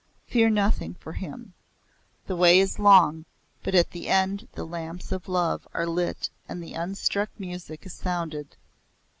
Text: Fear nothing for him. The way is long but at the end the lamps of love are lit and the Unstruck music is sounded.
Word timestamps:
Fear 0.25 0.49
nothing 0.49 0.95
for 0.95 1.13
him. 1.13 1.53
The 2.25 2.35
way 2.35 2.57
is 2.59 2.79
long 2.79 3.25
but 3.61 3.75
at 3.75 3.91
the 3.91 4.07
end 4.07 4.47
the 4.53 4.65
lamps 4.65 5.11
of 5.11 5.29
love 5.29 5.67
are 5.75 5.85
lit 5.85 6.31
and 6.49 6.63
the 6.63 6.73
Unstruck 6.73 7.29
music 7.39 7.85
is 7.85 7.93
sounded. 7.93 8.57